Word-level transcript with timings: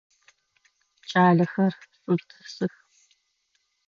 Кӏалэхэр, 1.09 1.73
шъутӏысых! 1.97 2.73